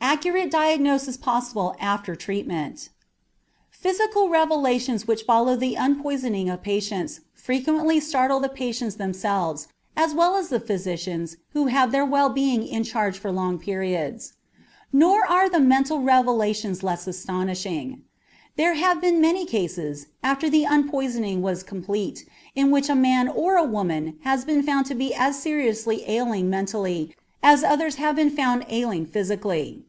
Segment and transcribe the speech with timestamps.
[0.00, 2.88] ACCURATE DIAGNOSIS POSSIBLE AFTER TREATMENT
[3.68, 9.68] Physical revelations which follow the unpoisoning of patients frequently startle the patients themselves
[9.98, 14.32] as well as the physicians who have their well being in charge for long periods.
[14.94, 18.00] Nor are the mental revelations less astonishing.
[18.56, 23.62] There have been many cases, after the unpoisoning was complete, in which a man or
[23.66, 28.64] woman has been found to be as seriously ailing mentally as others have been found
[28.70, 29.84] ailing physically.